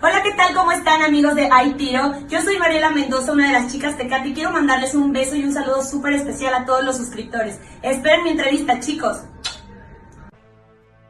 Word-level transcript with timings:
Hola, 0.00 0.22
¿qué 0.22 0.32
tal? 0.32 0.54
¿Cómo 0.54 0.70
están 0.70 1.02
amigos 1.02 1.34
de 1.34 1.48
Ay 1.50 1.74
Tiro? 1.74 2.14
Yo 2.28 2.40
soy 2.40 2.56
Mariela 2.56 2.90
Mendoza, 2.90 3.32
una 3.32 3.46
de 3.46 3.52
las 3.52 3.72
chicas 3.72 3.96
Tecate 3.96 4.28
y 4.28 4.34
quiero 4.34 4.52
mandarles 4.52 4.94
un 4.94 5.12
beso 5.12 5.34
y 5.34 5.42
un 5.42 5.52
saludo 5.52 5.82
súper 5.82 6.12
especial 6.12 6.54
a 6.54 6.64
todos 6.64 6.84
los 6.84 6.96
suscriptores. 6.96 7.58
Esperen 7.82 8.22
mi 8.22 8.30
entrevista, 8.30 8.78
chicos. 8.78 9.18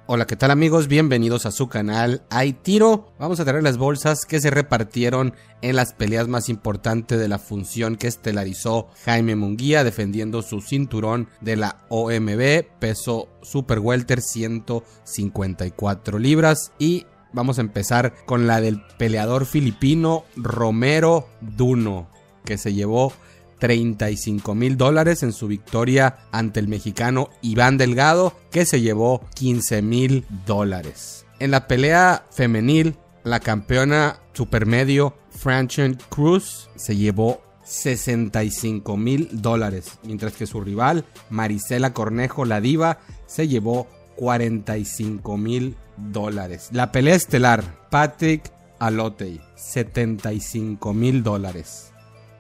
Hola, 0.07 0.27
¿qué 0.27 0.37
tal 0.37 0.51
amigos? 0.51 0.89
Bienvenidos 0.89 1.45
a 1.45 1.51
su 1.51 1.69
canal 1.69 2.23
Hay 2.31 2.55
Tiro. 2.55 3.13
Vamos 3.19 3.41
a 3.41 3.45
traer 3.45 3.63
las 3.63 3.77
bolsas 3.77 4.25
que 4.25 4.41
se 4.41 4.49
repartieron 4.49 5.35
en 5.61 5.77
las 5.77 5.93
peleas 5.93 6.29
más 6.29 6.49
importantes 6.49 7.19
de 7.19 7.29
la 7.29 7.39
función 7.39 7.97
que 7.97 8.07
estelarizó 8.07 8.89
Jaime 9.05 9.37
Munguía 9.37 9.85
defendiendo 9.85 10.41
su 10.41 10.63
cinturón 10.63 11.29
de 11.43 11.57
la 11.57 11.85
OMB, 11.91 12.65
peso 12.79 13.29
Super 13.43 13.81
Welter 13.81 14.23
154 14.23 16.19
libras 16.19 16.73
y 16.79 17.05
vamos 17.33 17.59
a 17.59 17.63
empezar 17.63 18.15
con 18.27 18.47
la 18.47 18.61
del 18.61 18.83
peleador 18.99 19.47
filipino 19.47 20.25
Romero 20.37 21.29
Duno 21.41 22.09
que 22.49 22.57
se 22.57 22.73
llevó 22.73 23.13
35 23.59 24.55
mil 24.55 24.79
dólares 24.79 25.23
en 25.23 25.33
su 25.33 25.49
victoria 25.49 26.17
ante 26.33 26.61
el 26.61 26.69
mexicano 26.69 27.29
Iván 27.43 27.77
Delgado, 27.77 28.35
que 28.51 28.65
se 28.65 28.81
llevó 28.81 29.21
15 29.35 29.83
mil 29.83 30.25
dólares. 30.47 31.27
En 31.41 31.51
la 31.51 31.69
pelea 31.69 32.25
femenil, 32.31 32.97
la 33.23 33.41
campeona 33.41 34.21
supermedio 34.33 35.15
Franchen 35.31 35.99
Cruz 36.09 36.71
se 36.77 36.97
llevó 36.97 37.43
65 37.65 38.97
mil 38.97 39.29
dólares, 39.31 39.99
mientras 40.05 40.33
que 40.33 40.47
su 40.47 40.63
rival 40.63 41.05
Marisela 41.29 41.93
Cornejo, 41.93 42.47
la 42.47 42.63
diva, 42.63 43.01
se 43.27 43.47
llevó 43.47 43.87
45 44.19 45.37
mil 45.37 45.77
dólares. 45.97 46.71
La 46.73 46.91
pelea 46.91 47.15
estelar, 47.15 47.63
Patrick 47.89 48.51
Alotey, 48.81 49.41
75 49.55 50.93
mil 50.93 51.23
dólares. 51.23 51.93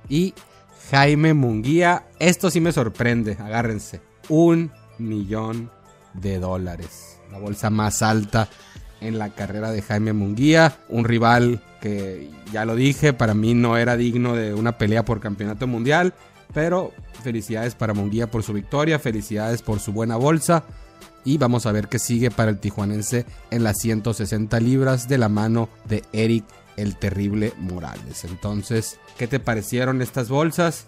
Y 0.08 0.34
Jaime 0.90 1.34
Munguía. 1.34 2.06
Esto 2.18 2.50
sí 2.50 2.60
me 2.60 2.72
sorprende, 2.72 3.36
agárrense. 3.40 4.00
Un 4.28 4.72
millón 4.98 5.70
de 6.14 6.40
dólares. 6.40 7.20
La 7.30 7.38
bolsa 7.38 7.70
más 7.70 8.02
alta 8.02 8.48
en 9.00 9.16
la 9.16 9.30
carrera 9.30 9.70
de 9.70 9.80
Jaime 9.80 10.12
Munguía. 10.12 10.78
Un 10.88 11.04
rival 11.04 11.62
que, 11.80 12.28
ya 12.52 12.64
lo 12.64 12.74
dije, 12.74 13.12
para 13.12 13.34
mí 13.34 13.54
no 13.54 13.76
era 13.76 13.96
digno 13.96 14.34
de 14.34 14.52
una 14.52 14.78
pelea 14.78 15.04
por 15.04 15.20
campeonato 15.20 15.68
mundial. 15.68 16.12
Pero 16.52 16.92
felicidades 17.22 17.76
para 17.76 17.94
Munguía 17.94 18.30
por 18.30 18.42
su 18.42 18.52
victoria, 18.52 18.98
felicidades 18.98 19.62
por 19.62 19.78
su 19.78 19.92
buena 19.92 20.16
bolsa. 20.16 20.64
Y 21.24 21.38
vamos 21.38 21.66
a 21.66 21.72
ver 21.72 21.88
qué 21.88 21.98
sigue 21.98 22.30
para 22.30 22.50
el 22.50 22.58
tijuanense 22.58 23.26
en 23.50 23.64
las 23.64 23.78
160 23.78 24.58
libras 24.60 25.08
de 25.08 25.18
la 25.18 25.28
mano 25.28 25.68
de 25.88 26.02
Eric 26.12 26.44
el 26.76 26.96
terrible 26.96 27.52
Morales. 27.58 28.24
Entonces, 28.24 28.98
¿qué 29.18 29.26
te 29.26 29.40
parecieron 29.40 30.00
estas 30.00 30.28
bolsas? 30.28 30.86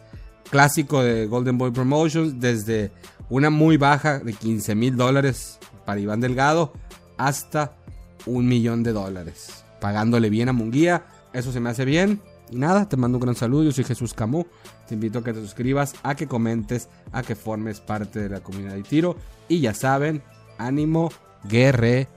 Clásico 0.51 1.03
de 1.03 1.27
Golden 1.27 1.59
Boy 1.59 1.73
Promotions, 1.73 2.41
desde 2.41 2.93
una 3.29 3.51
muy 3.51 3.77
baja 3.77 4.21
de 4.21 4.33
15 4.33 4.75
mil 4.75 4.97
dólares 4.97 5.59
para 5.85 6.01
Iván 6.01 6.21
Delgado 6.21 6.73
hasta 7.17 7.77
un 8.27 8.47
millón 8.47 8.83
de 8.83 8.93
dólares. 8.93 9.65
Pagándole 9.81 10.31
bien 10.31 10.49
a 10.49 10.53
Munguía, 10.53 11.05
eso 11.33 11.53
se 11.53 11.61
me 11.61 11.71
hace 11.71 11.85
bien. 11.85 12.21
Y 12.51 12.57
nada, 12.57 12.89
te 12.89 12.97
mando 12.97 13.19
un 13.19 13.23
gran 13.23 13.37
saludo, 13.37 13.65
yo 13.65 13.73
soy 13.73 13.85
Jesús 13.85 14.13
Camus. 14.13 14.47
Te 14.89 14.95
invito 14.95 15.21
a 15.21 15.25
que 15.25 15.33
te 15.33 15.41
suscribas, 15.41 15.95
a 16.03 16.15
que 16.15 16.27
comentes, 16.27 16.89
a 17.13 17.23
que 17.23 17.37
formes 17.37 17.81
parte 17.81 18.21
de 18.21 18.29
la 18.29 18.41
comunidad 18.41 18.75
de 18.75 18.83
tiro. 18.83 19.17
Y 19.49 19.61
ya 19.61 19.75
saben, 19.75 20.23
ánimo 20.59 21.11
guerreros. 21.45 22.09